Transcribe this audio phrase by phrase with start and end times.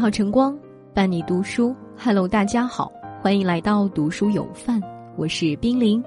[0.00, 0.58] 好晨光
[0.94, 2.90] 伴你读书，Hello，大家好，
[3.20, 4.80] 欢迎来到读书有范，
[5.14, 6.02] 我是冰凌。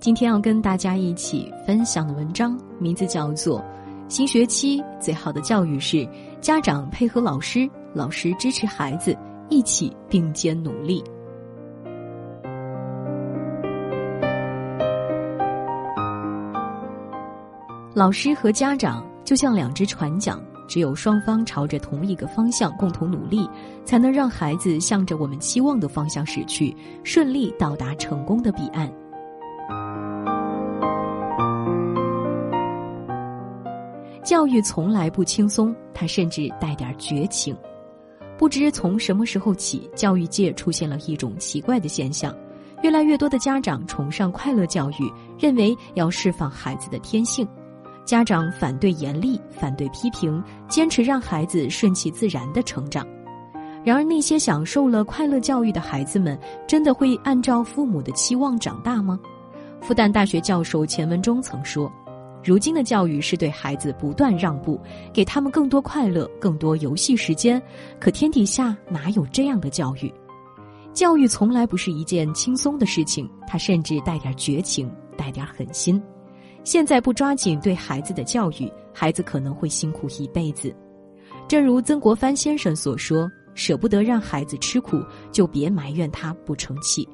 [0.00, 3.60] 今天要跟大家一起分享的文章名字叫做
[4.08, 6.08] 《新学期最好的教育是
[6.40, 9.14] 家长配合老师，老师支持孩子，
[9.50, 11.02] 一起并肩努力》。
[17.92, 20.42] 老师和家长就像两只船桨。
[20.66, 23.48] 只有双方朝着同一个方向共同努力，
[23.84, 28.92] 才能让孩子向着我们期望的方向驶去，顺利到达成功的彼岸。
[34.24, 37.54] 教育从来不轻松，它甚至带点绝情。
[38.38, 42.34] 不知从什么时候起，教育界出现了一种奇怪的现象：
[42.82, 47.46] 越来越多的家长崇尚快乐教育，认为要释放孩子的天性。
[48.04, 53.06] 家长反对严厉，反对批评，坚持让孩子顺其自然的成长。
[53.82, 59.18] 然而，那些享受了快乐教育的孩子们，真的会按照父母的期望长大吗？
[59.80, 61.92] 复旦大学教授钱文忠曾说
[62.42, 64.80] ：“如今的教育是对孩子不断让步，
[65.12, 67.62] 给他们更多快乐、更多游戏时间。
[68.00, 70.10] 可天底下哪有这样的教育？
[70.94, 76.02] 教育从来不是一件轻松的事情，它甚至带点绝情，带点狠心。”
[76.64, 80.74] 现在不抓紧对孩子的教育，孩子可能会辛苦一辈子。
[81.46, 84.98] 正如曾国藩先生所说：“舍不得让孩子吃苦，
[85.30, 87.06] 就别埋怨他不成器。”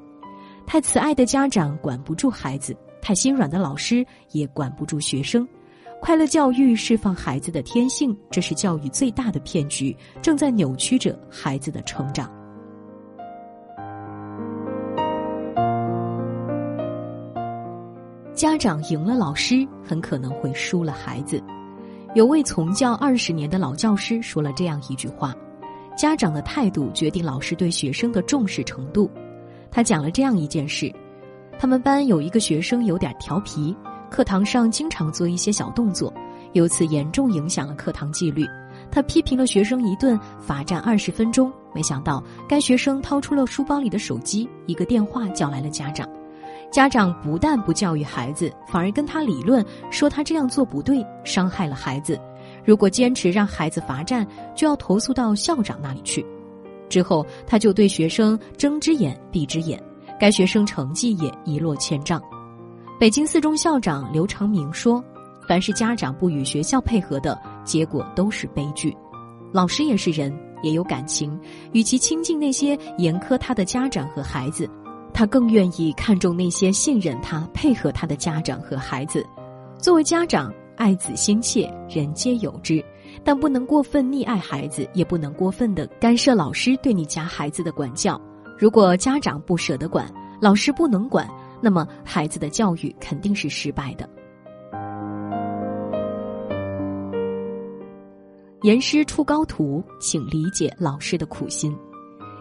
[0.65, 5.47] 太慈爱的家长管不住孩子，太心软的老师也管不住学生。
[6.01, 12.31] 快乐教育释放孩子的天性，这是教育最大的骗局，正在扭曲着孩子的成长。
[18.41, 21.45] 家长赢了老师，很可能会输了孩子。
[22.15, 25.35] 有位从教二十年的老教师说了这样一句话
[25.95, 29.11] ：“家长的态度决定老师对学生的重视程度。”
[29.71, 30.91] 他讲了这样一件事：
[31.59, 33.77] 他们班有一个学生有点调皮，
[34.09, 36.11] 课堂上经常做一些小动作，
[36.55, 38.47] 由此严重影响了课堂纪律。
[38.91, 41.53] 他批评了学生一顿，罚站二十分钟。
[41.75, 46.09] 没想到，该学生掏出了书包里的手机，一个电话叫来了家长。
[46.71, 52.19] 家长不但不教育孩子，反而跟他理论，说他这样做不对，伤害了孩子。
[52.65, 56.25] 如果坚持让孩子罚站，就要投诉到校长那里去。
[56.89, 59.83] 之后，他就对学生睁只眼闭只眼，
[60.19, 62.23] 该学生成绩也一落千丈。
[63.01, 65.03] 北京四中校长刘长明说
[65.49, 68.97] ：“凡是家长不与学校配合的，结果都是悲剧。
[69.53, 70.33] 老师也是人，
[70.63, 71.37] 也有感情，
[71.73, 74.71] 与其亲近那些严苛他的家长和孩子。”
[75.13, 79.25] 他更愿意看重那些信任他、配合他的家长和孩子。
[79.79, 82.85] 作为家长，爱子心切，人皆有之，
[83.25, 88.21] 但不能过分溺爱孩子，也不能过分的干涉老师对你家孩子的管教。
[88.59, 90.07] 如果家长不舍得管，
[90.41, 91.29] 老师不能管，
[91.61, 94.09] 那么孩子的教育肯定是失败的。
[98.63, 101.75] 严师出高徒，请理解老师的苦心。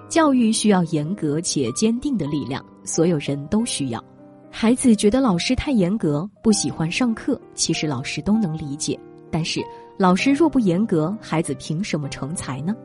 [0.10, 4.04] 教育需要严格且坚定的力量，所有人都需要。
[4.50, 9.00] 孩子觉得老师太严格，不喜欢上课，其实老师都能理解。
[9.30, 9.62] 但是
[10.00, 12.76] 老师若不严格，孩子凭什么成才呢？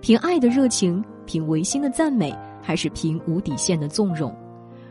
[0.00, 4.34] 凭爱的热情，凭违心的赞美，还是凭无底线的纵容？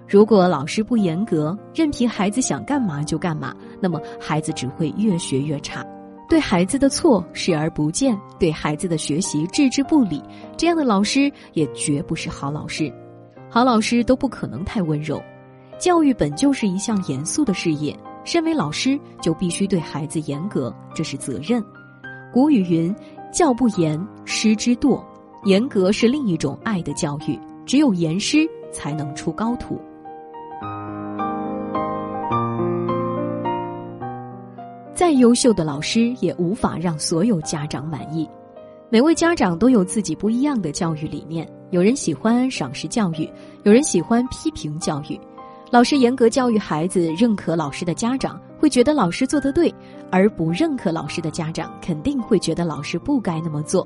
[0.07, 5.85] 如果老师不严格，任凭孩子想干嘛就干嘛，那么孩子只会越学越差。
[6.29, 10.21] 对孩子的错视而不见，对孩子的学习置之不理，
[10.57, 12.91] 这样的老师也绝不是好老师。
[13.49, 15.21] 好老师都不可能太温柔。
[15.77, 21.63] 教育本就是一项严肃的事业，身为老师就必须对孩子严格，这是责任。
[22.31, 22.95] 古语云
[23.31, 25.03] ：“教不严，师之惰。”
[25.45, 29.77] 严格是另一种爱的教育，只有严师才能出高徒。
[35.03, 38.25] 再优秀的老师也无法让所有家长满意。
[38.89, 43.29] 每位家长都有自己不一样的教育理念，有人喜欢赏识教育，
[43.63, 45.19] 有人喜欢批评教育。
[45.69, 49.69] 老师严格教育孩子，认可老师的家长会觉得老师做得对，
[50.09, 53.85] 而不认可老师的家长肯定会觉得老师不该那么做。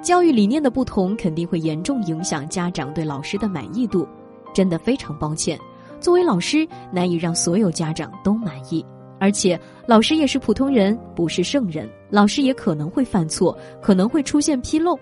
[0.00, 4.06] 教育理念的不同肯定会严重影响家长对老师的满意度。
[4.54, 5.58] 真的非常抱歉，
[5.98, 8.86] 作为老师难以让所有家长都满意。
[9.18, 11.88] 而且，老师也是普通人，不是圣人。
[12.10, 14.98] 老师也可能会犯错，可能会出现纰漏。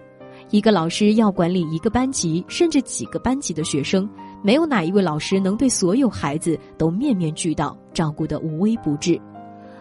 [0.51, 4.09] 一个老师要管理一个班级，甚至几个班级的学生，
[4.43, 9.21] 没有哪一位老师能对所有孩子都面面俱到，照顾得无微不至。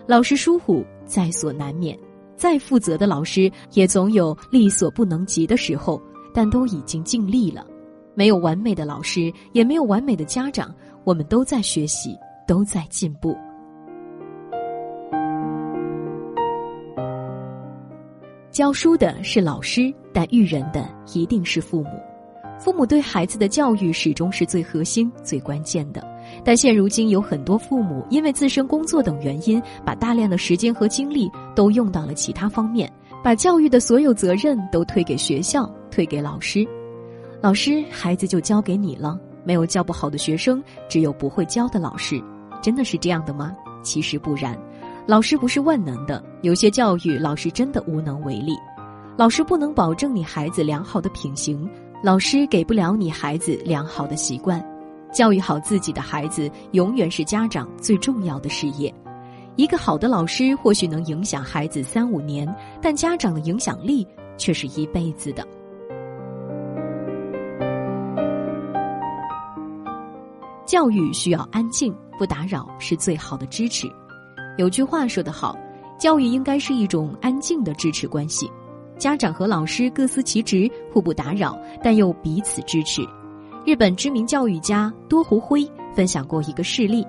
[0.07, 1.97] 老师疏忽在所难免，
[2.35, 6.01] 再负责的老师，也总有力所不能及的时候，
[6.33, 7.65] 但都已经尽力了。
[8.15, 13.35] 没有完美的老师，也没有完美的家长，我们都在学习，都在进步。
[18.53, 21.89] 教书的是老师，但育人的一定是父母。
[22.59, 26.07] 父母对孩子的教育始终是最核心、最关键的。
[26.45, 32.87] 但现如今有很多父母因为自身工作等原因，把大量的时间和精力都用到了其他方面，
[33.23, 36.63] 把教育的所有责任都推给学校、推给老师。
[37.41, 39.19] 老师，孩子就交给你了。
[39.43, 42.23] 没有教不好的学生，只有不会教的老师。
[42.61, 43.51] 真的是这样的吗？
[43.81, 44.55] 其实不然。
[45.05, 48.53] 老师不是万能的，有些教育老师真的无能为力。
[49.17, 51.69] 老师不能保证你孩子良好的品行，
[52.01, 54.63] 老师给不了你孩子良好的习惯。
[55.11, 58.91] 教育好自己的孩子，永远是家长最重要的事业。
[59.57, 62.47] 一个好的老师或许能影响孩子三五年，
[62.81, 64.07] 但家长的影响力
[64.37, 65.45] 却是一辈子的。
[70.65, 73.85] 教育需要安静，不打扰是最好的支持。
[74.57, 75.57] 有句话说得好，
[75.97, 78.49] 教育应该是一种安静的支持关系，
[78.97, 83.01] 家长和老师各司其职，互不打扰，但又彼此支持。
[83.65, 87.05] 日本知名教育家多湖辉分享过一个事例：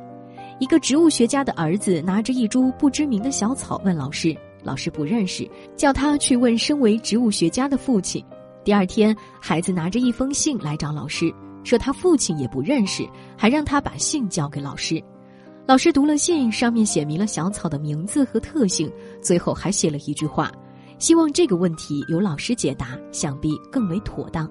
[0.58, 8.24] 一个植物学家的儿子拿着一株不知名的小草问老师，老师不认识，叫他去问身为植物学家的父亲。
[8.64, 11.30] 第二天，孩子拿着一封信来找老师，
[11.62, 13.06] 说他父亲也不认识，
[13.36, 15.02] 还让他把信交给老师。
[15.66, 20.52] 老师读了信，上面写明了小草的名字和特性，最后还写了一句话
[21.00, 24.50] ：“希望这个问题由老师解答，想必更为妥当。”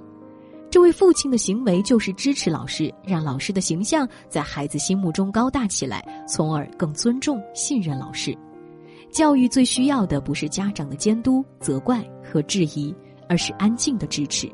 [0.72, 8.36] 这位父亲的行为就是支持老师，让老师的形象在孩子心目中高大起来，从而更尊重、信任老师。
[9.12, 12.92] 教育最需要的不是家长的监督、责怪和质疑，
[13.30, 14.52] 而是安静的支持。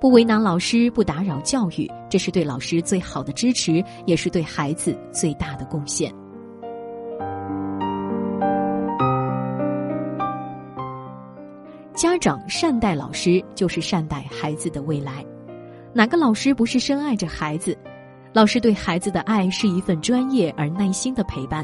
[0.00, 6.10] 不为难老师，不打扰教育，这是对老师最好的支持，也是对孩子最大的贡献。
[11.94, 15.22] 家长善待老师，就是善待孩子的未来。
[15.92, 17.76] 哪个老师不是深爱着孩子？
[18.32, 21.62] 老师对孩子的爱是一份专业而耐心的陪伴。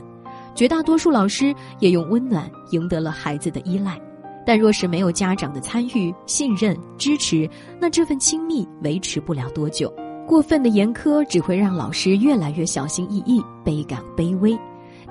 [0.55, 3.99] 绝大多数老师也用温暖赢得了孩子的依赖。
[4.47, 7.51] 但若是没有家长的参与、信任、支持，
[7.81, 9.93] 那这份亲密维持不了多久。
[10.27, 14.57] 过分的严苛只会让老师越来越小心翼翼、倍感卑微。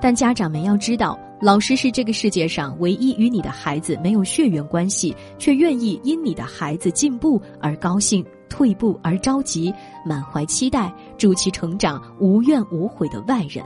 [0.00, 9.72] 但家长们要知道，老师是这个世界上唯一与你的孩子没有血缘关系，却愿意因你的孩子进步而高兴、退步而着急、
[10.04, 13.64] 满怀期待、助其成长、无怨无悔的外人。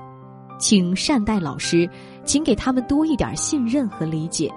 [0.56, 1.88] 请善待老师，
[2.24, 4.52] 请给他们多一点信任和理解。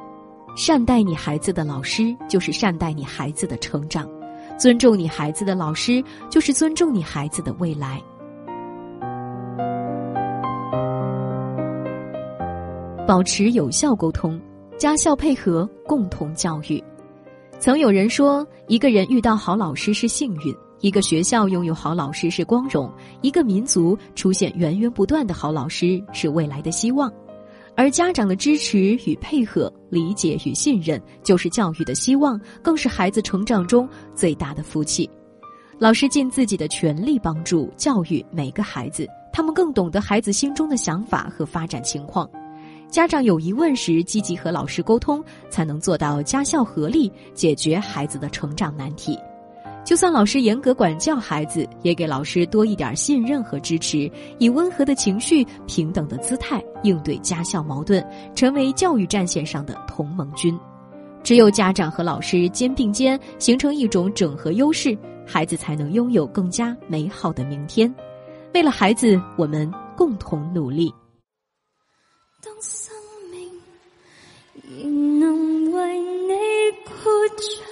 [0.55, 4.05] 善待你孩子的老师，就是善待你孩子的成长；
[4.55, 7.99] 尊重你孩子的老师，就是尊重你孩子的未来。
[13.07, 14.39] 保持有效沟通，
[14.77, 16.81] 家校配合，共同教育。
[17.59, 22.91] 曾有人说，一个人遇到好老师是幸运，一个学校拥有好老师是光荣，
[23.21, 27.11] 一个民族出现源源不断的好老师是未来的希望。
[27.75, 35.07] 而家长的支持与配合、理解与信任，就是教育的希望，更是孩子成长中最大的福气。
[35.77, 42.27] 老师尽自己的全力帮助教育每个孩子，他们更懂得孩子心中的想法和发展情况。
[42.89, 49.17] 家长有疑问时，积极和老师沟通，才能做到家校合力，解决孩子的成长难题。
[49.83, 54.09] 就算老师严格管教孩子，也给老师多一点信任和支持，
[54.39, 58.01] 以温和的情绪、平等的姿态应对家校矛盾，
[58.33, 60.57] 成为教育战线上的同盟军。
[61.21, 67.93] 只有家长和老师肩并肩，形成一种整合优势，孩子才能拥有更加美好的明天。
[68.53, 70.93] 为了孩子，我们共同努力。
[72.41, 72.93] 当生
[73.31, 73.51] 命
[74.79, 76.33] 仍能为你
[76.85, 77.62] 活着。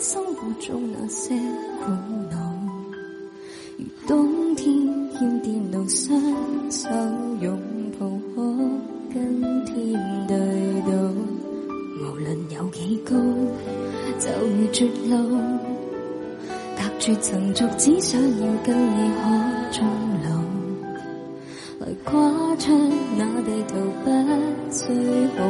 [0.00, 1.34] 生活中那些
[1.84, 1.90] 苦
[2.30, 2.36] 恼，
[3.76, 6.88] 如冬天要电脑双手
[7.40, 7.60] 拥
[7.98, 8.06] 抱，
[14.72, 15.38] 绝路，
[16.76, 19.24] 隔绝层逐，只想要跟你可
[19.72, 19.86] 终
[20.24, 20.28] 老。
[21.80, 22.12] 来来挂
[22.56, 22.68] 着
[23.16, 24.06] 那地图，不
[24.70, 24.84] 需
[25.36, 25.40] 恐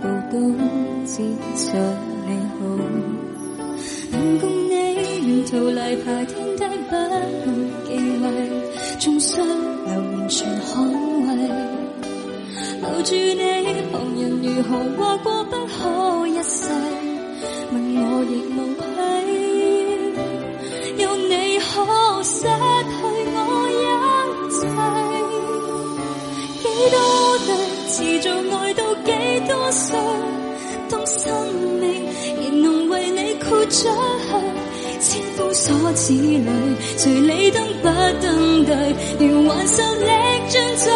[0.00, 0.36] 怖都
[1.04, 1.12] 知
[1.54, 1.66] 想
[2.26, 2.60] 你好。
[4.10, 4.72] 能共你
[5.26, 7.10] 沿途嚟爬天梯，不会
[7.86, 7.88] 忌
[8.20, 8.24] 讳，
[8.98, 10.70] 终需留言全捍
[11.26, 11.28] 卫。
[12.80, 13.42] 留住你，
[13.90, 16.70] 旁人如何话过不可一世，
[17.72, 18.82] 问我亦无愧。
[21.02, 21.62] 有你可
[22.24, 22.46] 失去
[23.34, 23.36] 我
[23.70, 23.80] 一
[24.54, 24.60] 切，
[26.62, 26.96] 几多
[27.46, 27.48] 对
[27.88, 29.08] 持续爱到几
[29.46, 29.86] 多岁，
[30.88, 31.16] 当生
[31.80, 31.84] 命
[32.42, 33.80] 仍能为你豁出去，
[35.00, 36.48] 千夫所指里，
[36.96, 37.86] 谁理登不
[38.20, 38.72] 登对？
[39.18, 40.06] 如还受力
[40.48, 40.86] 尽在